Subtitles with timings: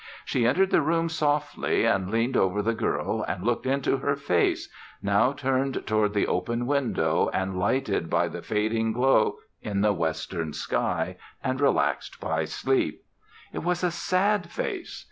[0.25, 4.67] She entered the room softly and leaned over the girl and looked into her face,
[4.99, 10.53] now turned toward the open window and lighted by the fading glow in the western
[10.53, 13.03] sky and relaxed by sleep.
[13.53, 14.97] It was a sad face!